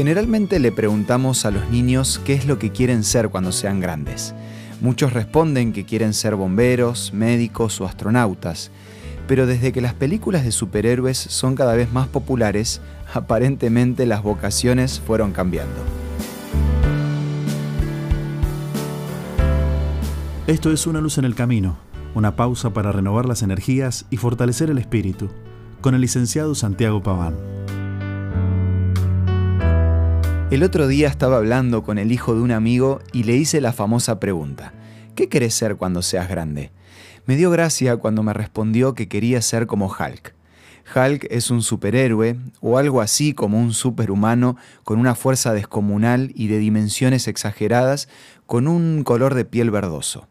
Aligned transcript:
Generalmente 0.00 0.60
le 0.60 0.72
preguntamos 0.72 1.44
a 1.44 1.50
los 1.50 1.68
niños 1.68 2.22
qué 2.24 2.32
es 2.32 2.46
lo 2.46 2.58
que 2.58 2.70
quieren 2.70 3.04
ser 3.04 3.28
cuando 3.28 3.52
sean 3.52 3.80
grandes. 3.80 4.34
Muchos 4.80 5.12
responden 5.12 5.74
que 5.74 5.84
quieren 5.84 6.14
ser 6.14 6.36
bomberos, 6.36 7.12
médicos 7.12 7.78
o 7.82 7.84
astronautas, 7.84 8.70
pero 9.28 9.44
desde 9.44 9.72
que 9.72 9.82
las 9.82 9.92
películas 9.92 10.42
de 10.42 10.52
superhéroes 10.52 11.18
son 11.18 11.54
cada 11.54 11.74
vez 11.74 11.92
más 11.92 12.08
populares, 12.08 12.80
aparentemente 13.12 14.06
las 14.06 14.22
vocaciones 14.22 15.02
fueron 15.06 15.32
cambiando. 15.32 15.82
Esto 20.46 20.72
es 20.72 20.86
Una 20.86 21.02
luz 21.02 21.18
en 21.18 21.26
el 21.26 21.34
camino, 21.34 21.76
una 22.14 22.36
pausa 22.36 22.70
para 22.70 22.90
renovar 22.90 23.26
las 23.26 23.42
energías 23.42 24.06
y 24.08 24.16
fortalecer 24.16 24.70
el 24.70 24.78
espíritu, 24.78 25.28
con 25.82 25.94
el 25.94 26.00
licenciado 26.00 26.54
Santiago 26.54 27.02
Paván. 27.02 27.59
El 30.50 30.64
otro 30.64 30.88
día 30.88 31.06
estaba 31.06 31.36
hablando 31.36 31.84
con 31.84 31.96
el 31.96 32.10
hijo 32.10 32.34
de 32.34 32.40
un 32.40 32.50
amigo 32.50 33.00
y 33.12 33.22
le 33.22 33.36
hice 33.36 33.60
la 33.60 33.72
famosa 33.72 34.18
pregunta, 34.18 34.72
¿qué 35.14 35.28
querés 35.28 35.54
ser 35.54 35.76
cuando 35.76 36.02
seas 36.02 36.28
grande? 36.28 36.72
Me 37.24 37.36
dio 37.36 37.52
gracia 37.52 37.98
cuando 37.98 38.24
me 38.24 38.32
respondió 38.32 38.96
que 38.96 39.06
quería 39.06 39.42
ser 39.42 39.68
como 39.68 39.86
Hulk. 39.86 40.34
Hulk 40.92 41.28
es 41.30 41.52
un 41.52 41.62
superhéroe 41.62 42.36
o 42.60 42.78
algo 42.78 43.00
así 43.00 43.32
como 43.32 43.60
un 43.60 43.72
superhumano 43.72 44.56
con 44.82 44.98
una 44.98 45.14
fuerza 45.14 45.54
descomunal 45.54 46.32
y 46.34 46.48
de 46.48 46.58
dimensiones 46.58 47.28
exageradas 47.28 48.08
con 48.46 48.66
un 48.66 49.04
color 49.04 49.34
de 49.34 49.44
piel 49.44 49.70
verdoso. 49.70 50.26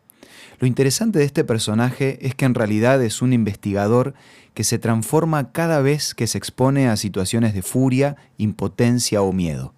Lo 0.60 0.68
interesante 0.68 1.20
de 1.20 1.26
este 1.26 1.46
personaje 1.46 2.28
es 2.28 2.36
que 2.36 2.44
en 2.44 2.56
realidad 2.56 3.02
es 3.02 3.22
un 3.22 3.32
investigador 3.32 4.16
que 4.54 4.66
se 4.66 4.80
transforma 4.80 5.54
cada 5.54 5.80
vez 5.80 6.14
que 6.14 6.28
se 6.28 6.38
expone 6.38 6.90
a 6.90 6.98
situaciones 6.98 7.54
de 7.54 7.62
furia, 7.62 8.18
impotencia 8.38 9.22
o 9.22 9.32
miedo. 9.32 9.74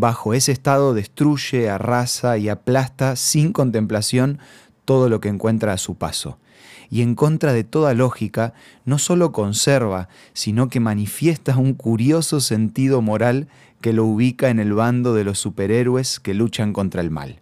Bajo 0.00 0.32
ese 0.32 0.52
estado 0.52 0.94
destruye, 0.94 1.68
arrasa 1.68 2.38
y 2.38 2.48
aplasta 2.48 3.16
sin 3.16 3.52
contemplación 3.52 4.38
todo 4.84 5.08
lo 5.08 5.20
que 5.20 5.28
encuentra 5.28 5.72
a 5.72 5.76
su 5.76 5.96
paso. 5.96 6.38
Y 6.88 7.02
en 7.02 7.16
contra 7.16 7.52
de 7.52 7.64
toda 7.64 7.94
lógica, 7.94 8.54
no 8.84 8.98
solo 8.98 9.32
conserva, 9.32 10.08
sino 10.34 10.68
que 10.68 10.78
manifiesta 10.78 11.56
un 11.56 11.74
curioso 11.74 12.38
sentido 12.38 13.02
moral 13.02 13.48
que 13.80 13.92
lo 13.92 14.04
ubica 14.04 14.50
en 14.50 14.60
el 14.60 14.72
bando 14.72 15.14
de 15.14 15.24
los 15.24 15.40
superhéroes 15.40 16.20
que 16.20 16.32
luchan 16.32 16.72
contra 16.72 17.00
el 17.00 17.10
mal. 17.10 17.40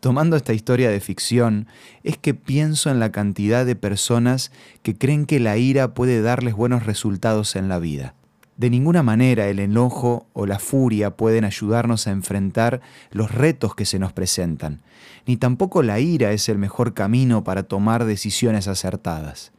Tomando 0.00 0.34
esta 0.34 0.54
historia 0.54 0.90
de 0.90 0.98
ficción, 0.98 1.68
es 2.02 2.18
que 2.18 2.34
pienso 2.34 2.90
en 2.90 2.98
la 2.98 3.12
cantidad 3.12 3.64
de 3.64 3.76
personas 3.76 4.50
que 4.82 4.98
creen 4.98 5.26
que 5.26 5.38
la 5.38 5.56
ira 5.58 5.94
puede 5.94 6.22
darles 6.22 6.54
buenos 6.54 6.86
resultados 6.86 7.54
en 7.54 7.68
la 7.68 7.78
vida. 7.78 8.16
De 8.58 8.70
ninguna 8.70 9.04
manera 9.04 9.46
el 9.46 9.60
enojo 9.60 10.26
o 10.32 10.44
la 10.44 10.58
furia 10.58 11.16
pueden 11.16 11.44
ayudarnos 11.44 12.08
a 12.08 12.10
enfrentar 12.10 12.80
los 13.12 13.30
retos 13.30 13.76
que 13.76 13.84
se 13.84 14.00
nos 14.00 14.12
presentan, 14.12 14.82
ni 15.26 15.36
tampoco 15.36 15.84
la 15.84 16.00
ira 16.00 16.32
es 16.32 16.48
el 16.48 16.58
mejor 16.58 16.92
camino 16.92 17.44
para 17.44 17.62
tomar 17.62 18.04
decisiones 18.04 18.66
acertadas. 18.66 19.52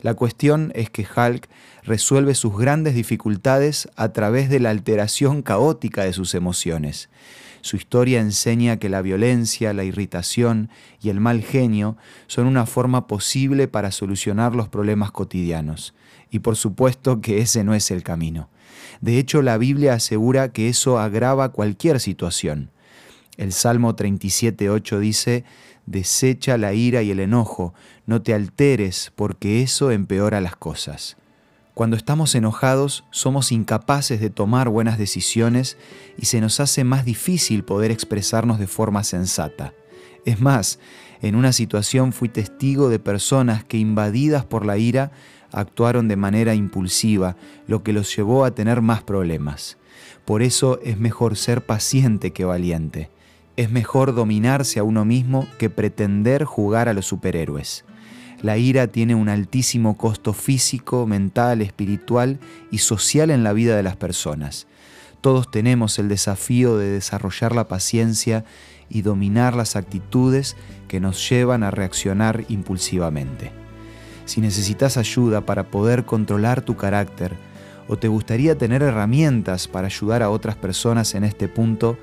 La 0.00 0.14
cuestión 0.14 0.70
es 0.76 0.90
que 0.90 1.04
Hulk 1.04 1.48
resuelve 1.82 2.36
sus 2.36 2.56
grandes 2.56 2.94
dificultades 2.94 3.88
a 3.96 4.12
través 4.12 4.48
de 4.48 4.60
la 4.60 4.70
alteración 4.70 5.42
caótica 5.42 6.04
de 6.04 6.12
sus 6.12 6.32
emociones. 6.36 7.08
Su 7.60 7.76
historia 7.76 8.20
enseña 8.20 8.78
que 8.78 8.88
la 8.88 9.02
violencia, 9.02 9.72
la 9.72 9.84
irritación 9.84 10.70
y 11.00 11.08
el 11.08 11.20
mal 11.20 11.42
genio 11.42 11.96
son 12.26 12.46
una 12.46 12.66
forma 12.66 13.06
posible 13.06 13.68
para 13.68 13.90
solucionar 13.90 14.54
los 14.54 14.68
problemas 14.68 15.10
cotidianos. 15.10 15.94
Y 16.30 16.40
por 16.40 16.56
supuesto 16.56 17.20
que 17.20 17.40
ese 17.40 17.64
no 17.64 17.74
es 17.74 17.90
el 17.90 18.02
camino. 18.02 18.48
De 19.00 19.18
hecho, 19.18 19.42
la 19.42 19.58
Biblia 19.58 19.94
asegura 19.94 20.52
que 20.52 20.68
eso 20.68 20.98
agrava 20.98 21.52
cualquier 21.52 22.00
situación. 22.00 22.70
El 23.36 23.52
Salmo 23.52 23.94
37.8 23.94 24.98
dice, 24.98 25.44
Desecha 25.86 26.58
la 26.58 26.72
ira 26.72 27.02
y 27.02 27.10
el 27.10 27.20
enojo, 27.20 27.74
no 28.06 28.22
te 28.22 28.34
alteres, 28.34 29.12
porque 29.14 29.62
eso 29.62 29.90
empeora 29.90 30.40
las 30.40 30.56
cosas. 30.56 31.16
Cuando 31.76 31.98
estamos 31.98 32.34
enojados 32.34 33.04
somos 33.10 33.52
incapaces 33.52 34.18
de 34.18 34.30
tomar 34.30 34.70
buenas 34.70 34.96
decisiones 34.96 35.76
y 36.16 36.24
se 36.24 36.40
nos 36.40 36.58
hace 36.58 36.84
más 36.84 37.04
difícil 37.04 37.64
poder 37.64 37.90
expresarnos 37.90 38.58
de 38.58 38.66
forma 38.66 39.04
sensata. 39.04 39.74
Es 40.24 40.40
más, 40.40 40.78
en 41.20 41.34
una 41.34 41.52
situación 41.52 42.14
fui 42.14 42.30
testigo 42.30 42.88
de 42.88 42.98
personas 42.98 43.62
que 43.62 43.76
invadidas 43.76 44.46
por 44.46 44.64
la 44.64 44.78
ira 44.78 45.12
actuaron 45.52 46.08
de 46.08 46.16
manera 46.16 46.54
impulsiva, 46.54 47.36
lo 47.66 47.82
que 47.82 47.92
los 47.92 48.16
llevó 48.16 48.46
a 48.46 48.52
tener 48.52 48.80
más 48.80 49.02
problemas. 49.02 49.76
Por 50.24 50.40
eso 50.40 50.80
es 50.82 50.96
mejor 50.98 51.36
ser 51.36 51.66
paciente 51.66 52.32
que 52.32 52.46
valiente. 52.46 53.10
Es 53.58 53.70
mejor 53.70 54.14
dominarse 54.14 54.78
a 54.78 54.82
uno 54.82 55.04
mismo 55.04 55.46
que 55.58 55.68
pretender 55.68 56.44
jugar 56.44 56.88
a 56.88 56.94
los 56.94 57.04
superhéroes. 57.04 57.84
La 58.42 58.58
ira 58.58 58.86
tiene 58.88 59.14
un 59.14 59.28
altísimo 59.28 59.96
costo 59.96 60.32
físico, 60.32 61.06
mental, 61.06 61.62
espiritual 61.62 62.38
y 62.70 62.78
social 62.78 63.30
en 63.30 63.42
la 63.42 63.52
vida 63.52 63.76
de 63.76 63.82
las 63.82 63.96
personas. 63.96 64.66
Todos 65.20 65.50
tenemos 65.50 65.98
el 65.98 66.08
desafío 66.08 66.76
de 66.76 66.90
desarrollar 66.90 67.54
la 67.54 67.66
paciencia 67.66 68.44
y 68.88 69.02
dominar 69.02 69.56
las 69.56 69.74
actitudes 69.74 70.56
que 70.86 71.00
nos 71.00 71.28
llevan 71.28 71.62
a 71.62 71.70
reaccionar 71.70 72.44
impulsivamente. 72.48 73.50
Si 74.26 74.40
necesitas 74.40 74.96
ayuda 74.96 75.40
para 75.40 75.70
poder 75.70 76.04
controlar 76.04 76.60
tu 76.60 76.76
carácter 76.76 77.34
o 77.88 77.96
te 77.96 78.08
gustaría 78.08 78.58
tener 78.58 78.82
herramientas 78.82 79.66
para 79.68 79.86
ayudar 79.86 80.22
a 80.22 80.30
otras 80.30 80.56
personas 80.56 81.14
en 81.14 81.24
este 81.24 81.48
punto, 81.48 81.96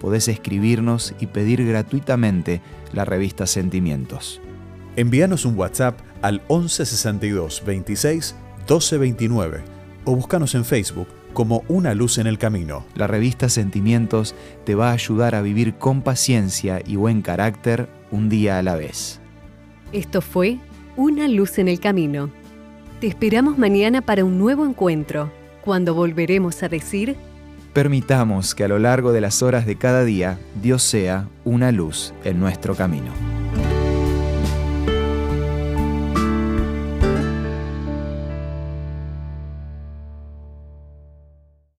podés 0.00 0.28
escribirnos 0.28 1.14
y 1.20 1.26
pedir 1.26 1.66
gratuitamente 1.66 2.60
la 2.92 3.04
revista 3.04 3.46
Sentimientos. 3.46 4.40
Envíanos 4.96 5.46
un 5.46 5.58
WhatsApp 5.58 5.98
al 6.20 6.42
1162 6.50 7.62
26 7.64 8.34
1229 8.58 9.62
o 10.04 10.16
búscanos 10.16 10.54
en 10.54 10.64
Facebook 10.64 11.08
como 11.32 11.64
Una 11.68 11.94
Luz 11.94 12.18
en 12.18 12.26
el 12.26 12.36
Camino. 12.36 12.84
La 12.94 13.06
revista 13.06 13.48
Sentimientos 13.48 14.34
te 14.64 14.74
va 14.74 14.90
a 14.90 14.92
ayudar 14.92 15.34
a 15.34 15.40
vivir 15.40 15.74
con 15.74 16.02
paciencia 16.02 16.82
y 16.86 16.96
buen 16.96 17.22
carácter 17.22 17.88
un 18.10 18.28
día 18.28 18.58
a 18.58 18.62
la 18.62 18.76
vez. 18.76 19.18
Esto 19.92 20.20
fue 20.20 20.58
Una 20.96 21.26
Luz 21.26 21.58
en 21.58 21.68
el 21.68 21.80
Camino. 21.80 22.30
Te 23.00 23.06
esperamos 23.06 23.56
mañana 23.56 24.02
para 24.02 24.26
un 24.26 24.38
nuevo 24.38 24.66
encuentro, 24.66 25.32
cuando 25.64 25.94
volveremos 25.94 26.62
a 26.62 26.68
decir... 26.68 27.16
Permitamos 27.72 28.54
que 28.54 28.64
a 28.64 28.68
lo 28.68 28.78
largo 28.78 29.12
de 29.12 29.22
las 29.22 29.42
horas 29.42 29.64
de 29.64 29.76
cada 29.76 30.04
día 30.04 30.38
Dios 30.60 30.82
sea 30.82 31.28
una 31.44 31.72
luz 31.72 32.12
en 32.24 32.38
nuestro 32.38 32.76
camino. 32.76 33.41